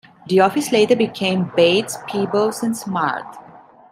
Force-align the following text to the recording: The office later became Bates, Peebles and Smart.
The 0.29 0.39
office 0.39 0.71
later 0.71 0.95
became 0.95 1.51
Bates, 1.55 1.95
Peebles 2.07 2.63
and 2.63 2.75
Smart. 2.75 3.37